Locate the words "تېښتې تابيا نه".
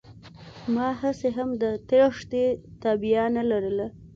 1.89-3.43